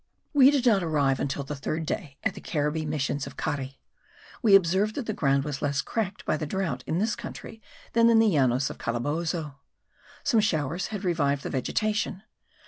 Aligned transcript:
We 0.33 0.49
did 0.49 0.65
not 0.65 0.81
arrive 0.81 1.19
until 1.19 1.43
the 1.43 1.55
third 1.55 1.85
day 1.85 2.17
at 2.23 2.33
the 2.33 2.41
Caribbee 2.41 2.87
missions 2.87 3.27
of 3.27 3.37
Cari. 3.37 3.79
We 4.41 4.55
observed 4.55 4.95
that 4.95 5.05
the 5.05 5.13
ground 5.13 5.43
was 5.43 5.61
less 5.61 5.83
cracked 5.83 6.25
by 6.25 6.37
the 6.37 6.47
drought 6.47 6.83
in 6.87 6.97
this 6.97 7.15
country 7.15 7.61
than 7.93 8.09
in 8.09 8.17
the 8.17 8.25
Llanos 8.31 8.71
of 8.71 8.79
Calabozo. 8.79 9.59
Some 10.23 10.39
showers 10.39 10.87
had 10.87 11.03
revived 11.03 11.43
the 11.43 11.51
vegetation. 11.51 12.23